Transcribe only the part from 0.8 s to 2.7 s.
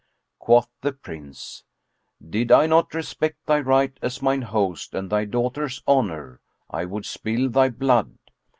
the Prince, "Did I